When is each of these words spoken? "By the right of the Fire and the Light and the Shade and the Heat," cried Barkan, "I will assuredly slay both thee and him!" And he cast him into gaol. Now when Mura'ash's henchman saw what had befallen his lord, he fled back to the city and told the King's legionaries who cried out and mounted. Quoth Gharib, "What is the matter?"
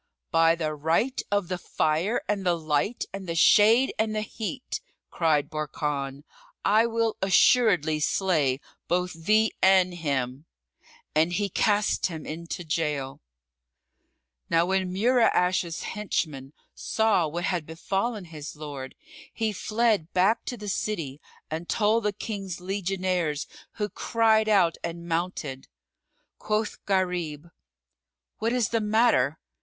"By 0.31 0.55
the 0.55 0.73
right 0.73 1.21
of 1.29 1.47
the 1.47 1.59
Fire 1.59 2.23
and 2.27 2.43
the 2.43 2.57
Light 2.57 3.05
and 3.13 3.29
the 3.29 3.35
Shade 3.35 3.93
and 3.99 4.15
the 4.15 4.23
Heat," 4.23 4.81
cried 5.11 5.47
Barkan, 5.47 6.23
"I 6.65 6.87
will 6.87 7.17
assuredly 7.21 7.99
slay 7.99 8.59
both 8.87 9.13
thee 9.13 9.53
and 9.61 9.93
him!" 9.93 10.45
And 11.13 11.33
he 11.33 11.49
cast 11.49 12.07
him 12.07 12.25
into 12.25 12.63
gaol. 12.63 13.21
Now 14.49 14.65
when 14.65 14.91
Mura'ash's 14.91 15.83
henchman 15.83 16.53
saw 16.73 17.27
what 17.27 17.43
had 17.43 17.67
befallen 17.67 18.25
his 18.25 18.55
lord, 18.55 18.95
he 19.31 19.53
fled 19.53 20.11
back 20.13 20.45
to 20.45 20.57
the 20.57 20.67
city 20.67 21.21
and 21.51 21.69
told 21.69 22.05
the 22.05 22.11
King's 22.11 22.59
legionaries 22.59 23.45
who 23.73 23.87
cried 23.87 24.49
out 24.49 24.77
and 24.83 25.07
mounted. 25.07 25.67
Quoth 26.39 26.83
Gharib, 26.87 27.51
"What 28.39 28.51
is 28.51 28.69
the 28.69 28.81
matter?" 28.81 29.37